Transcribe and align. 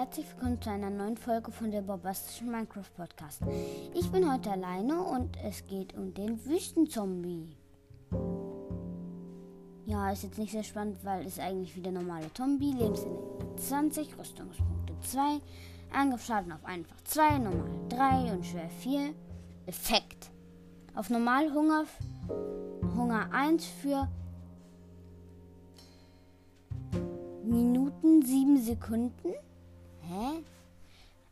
herzlich 0.00 0.30
willkommen 0.30 0.62
zu 0.62 0.70
einer 0.70 0.88
neuen 0.88 1.18
Folge 1.18 1.52
von 1.52 1.70
der 1.70 1.82
bombastischen 1.82 2.50
Minecraft 2.50 2.88
Podcast. 2.96 3.42
Ich 3.92 4.10
bin 4.10 4.32
heute 4.32 4.50
alleine 4.50 4.98
und 5.02 5.36
es 5.44 5.66
geht 5.66 5.92
um 5.92 6.14
den 6.14 6.42
Wüstenzombie. 6.46 7.54
Ja, 9.84 10.10
ist 10.10 10.22
jetzt 10.22 10.38
nicht 10.38 10.52
sehr 10.52 10.62
spannend, 10.62 11.04
weil 11.04 11.26
es 11.26 11.38
eigentlich 11.38 11.76
wieder 11.76 11.90
normale 11.90 12.32
Zombie. 12.32 12.72
Lebensenergie 12.72 13.44
20, 13.56 14.18
Rüstungspunkte 14.18 14.94
2, 15.02 15.20
Angriffsschaden 15.92 16.52
auf 16.52 16.64
einfach 16.64 16.98
2, 17.04 17.36
normal 17.36 17.68
3 17.90 18.32
und 18.32 18.46
schwer 18.46 18.70
4. 18.70 19.12
Effekt. 19.66 20.30
Auf 20.94 21.10
normal 21.10 21.52
Hunger, 21.52 21.84
Hunger 22.96 23.28
1 23.32 23.66
für 23.66 24.08
Minuten 27.44 28.22
7 28.22 28.56
Sekunden. 28.62 29.34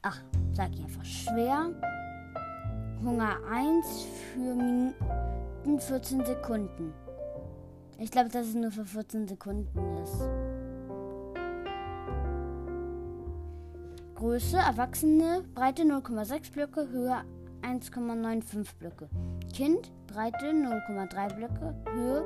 Ach, 0.02 0.20
sag 0.52 0.72
ich 0.74 0.82
einfach 0.82 1.04
schwer. 1.04 1.70
Hunger 3.02 3.36
1 3.50 4.06
für 4.32 4.54
Minuten 4.54 5.80
14 5.80 6.24
Sekunden. 6.24 6.92
Ich 7.98 8.10
glaube, 8.12 8.28
dass 8.28 8.46
es 8.46 8.54
nur 8.54 8.70
für 8.70 8.84
14 8.84 9.26
Sekunden 9.26 9.96
ist. 10.02 10.22
Größe, 14.14 14.56
Erwachsene, 14.56 15.44
Breite 15.54 15.82
0,6 15.82 16.52
Blöcke, 16.52 16.88
Höhe 16.88 17.24
1,95 17.62 18.76
Blöcke. 18.78 19.08
Kind, 19.52 19.92
Breite 20.06 20.46
0,3 20.46 21.34
Blöcke, 21.34 21.74
Höhe 21.92 22.24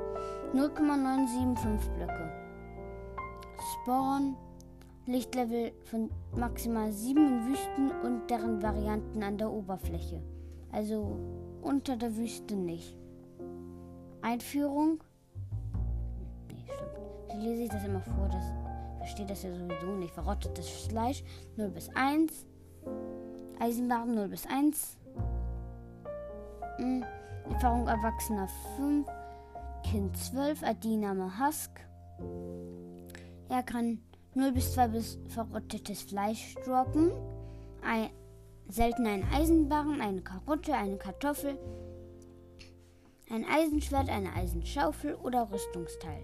0,975 0.53 1.89
Blöcke. 1.93 2.31
Spawn, 3.73 4.35
Lichtlevel 5.05 5.73
von 5.83 6.09
maximal 6.35 6.91
7 6.91 7.17
in 7.17 7.47
Wüsten 7.47 7.91
und 8.03 8.29
deren 8.29 8.61
Varianten 8.61 9.21
an 9.21 9.37
der 9.37 9.51
Oberfläche. 9.51 10.21
Also 10.71 11.19
unter 11.61 11.97
der 11.97 12.15
Wüste 12.15 12.55
nicht. 12.55 12.95
Einführung. 14.21 15.03
Nee, 16.47 16.63
stimmt. 16.63 17.41
Wie 17.41 17.45
lese 17.47 17.63
ich 17.63 17.69
das 17.69 17.83
immer 17.83 18.01
vor? 18.01 18.29
Das 18.31 18.43
versteht 18.99 19.29
das 19.29 19.43
ja 19.43 19.53
sowieso 19.53 19.95
nicht. 19.97 20.13
Verrottetes 20.13 20.69
Fleisch 20.87 21.23
0 21.57 21.69
bis 21.69 21.89
1. 21.95 22.45
Eisenbahn 23.59 24.15
0 24.15 24.29
bis 24.29 24.45
1. 24.47 24.97
Hm. 26.77 27.03
Erfahrung 27.49 27.87
Erwachsener 27.87 28.47
5. 28.77 29.07
Kind 29.83 30.17
12. 30.17 30.63
Adiname 30.63 31.29
Husk. 31.39 31.71
Er 33.49 33.63
kann 33.63 33.99
0 34.35 34.51
bis 34.51 34.73
2 34.73 34.87
bis 34.87 35.19
verrottetes 35.29 36.03
Fleisch 36.03 36.55
droppen. 36.65 37.11
Ein, 37.81 38.09
selten 38.67 39.05
ein 39.05 39.23
Eisenbarren, 39.31 40.01
eine 40.01 40.21
Karotte, 40.21 40.73
eine 40.73 40.97
Kartoffel, 40.97 41.57
ein 43.29 43.45
Eisenschwert, 43.45 44.09
eine 44.09 44.33
Eisenschaufel 44.33 45.15
oder 45.15 45.49
Rüstungsteil. 45.51 46.23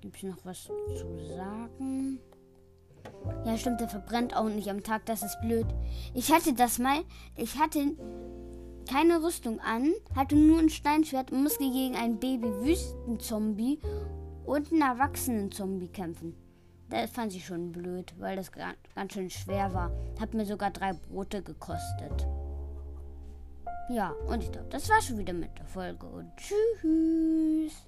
Gibt 0.00 0.16
es 0.16 0.22
noch 0.22 0.44
was 0.44 0.64
zu 0.64 1.18
sagen? 1.36 2.20
Ja, 3.44 3.56
stimmt, 3.56 3.80
der 3.80 3.88
verbrennt 3.88 4.36
auch 4.36 4.48
nicht 4.48 4.70
am 4.70 4.82
Tag, 4.82 5.06
das 5.06 5.22
ist 5.22 5.40
blöd. 5.40 5.66
Ich 6.14 6.32
hatte 6.32 6.52
das 6.54 6.78
mal, 6.78 7.04
ich 7.36 7.58
hatte 7.58 7.96
keine 8.86 9.22
Rüstung 9.22 9.60
an, 9.60 9.92
hatte 10.14 10.36
nur 10.36 10.58
ein 10.58 10.70
Steinschwert 10.70 11.32
und 11.32 11.42
musste 11.42 11.70
gegen 11.70 11.96
einen 11.96 12.18
Baby-Wüstenzombie 12.18 13.78
und 14.44 14.72
einen 14.72 14.82
Erwachsenen-Zombie 14.82 15.88
kämpfen. 15.88 16.34
Das 16.88 17.10
fand 17.10 17.34
ich 17.34 17.44
schon 17.44 17.72
blöd, 17.72 18.14
weil 18.18 18.36
das 18.36 18.52
ganz 18.52 19.12
schön 19.12 19.28
schwer 19.28 19.74
war. 19.74 19.90
Hat 20.20 20.34
mir 20.34 20.46
sogar 20.46 20.70
drei 20.70 20.92
Brote 20.92 21.42
gekostet. 21.42 22.26
Ja, 23.88 24.14
und 24.28 24.42
ich 24.42 24.50
glaube, 24.50 24.68
das 24.70 24.88
war 24.88 25.00
schon 25.02 25.18
wieder 25.18 25.32
mit 25.32 25.56
der 25.58 25.66
Folge. 25.66 26.06
Und 26.06 26.30
tschüss. 26.36 27.85